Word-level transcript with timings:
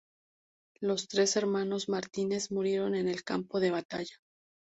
Los 0.79 1.07
tres 1.07 1.35
hermanos 1.37 1.87
Martínez 1.87 2.49
murieron 2.49 2.95
en 2.95 3.07
el 3.07 3.23
campo 3.23 3.59
de 3.59 3.69
batalla. 3.69 4.15